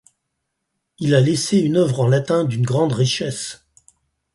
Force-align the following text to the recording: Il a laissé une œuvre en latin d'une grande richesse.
Il 0.97 1.13
a 1.13 1.19
laissé 1.21 1.59
une 1.59 1.77
œuvre 1.77 1.99
en 1.99 2.07
latin 2.07 2.43
d'une 2.43 2.65
grande 2.65 2.91
richesse. 2.93 3.67